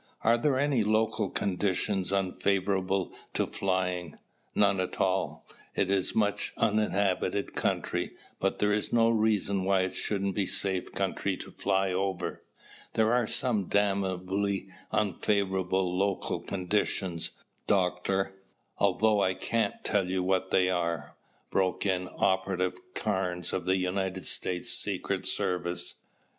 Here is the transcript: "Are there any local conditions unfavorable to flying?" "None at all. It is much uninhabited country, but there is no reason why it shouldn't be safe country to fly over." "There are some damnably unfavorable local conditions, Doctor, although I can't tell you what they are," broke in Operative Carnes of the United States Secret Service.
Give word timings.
"Are 0.23 0.35
there 0.39 0.57
any 0.57 0.83
local 0.83 1.29
conditions 1.29 2.11
unfavorable 2.11 3.13
to 3.35 3.45
flying?" 3.45 4.17
"None 4.55 4.79
at 4.79 4.99
all. 4.99 5.45
It 5.75 5.91
is 5.91 6.15
much 6.15 6.53
uninhabited 6.57 7.53
country, 7.53 8.13
but 8.39 8.57
there 8.57 8.71
is 8.71 8.91
no 8.91 9.11
reason 9.11 9.63
why 9.63 9.81
it 9.81 9.95
shouldn't 9.95 10.33
be 10.33 10.47
safe 10.47 10.91
country 10.93 11.37
to 11.37 11.51
fly 11.51 11.93
over." 11.93 12.41
"There 12.93 13.13
are 13.13 13.27
some 13.27 13.65
damnably 13.65 14.69
unfavorable 14.91 15.95
local 15.95 16.39
conditions, 16.39 17.29
Doctor, 17.67 18.41
although 18.79 19.21
I 19.21 19.35
can't 19.35 19.83
tell 19.83 20.09
you 20.09 20.23
what 20.23 20.49
they 20.49 20.67
are," 20.67 21.15
broke 21.51 21.85
in 21.85 22.09
Operative 22.17 22.73
Carnes 22.95 23.53
of 23.53 23.65
the 23.65 23.77
United 23.77 24.25
States 24.25 24.71
Secret 24.71 25.27
Service. 25.27 25.93